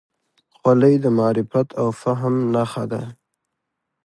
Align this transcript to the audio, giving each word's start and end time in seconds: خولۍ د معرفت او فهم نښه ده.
خولۍ 0.55 0.95
د 1.03 1.05
معرفت 1.17 1.67
او 1.81 1.87
فهم 2.01 2.35
نښه 2.53 2.83
ده. 2.91 3.03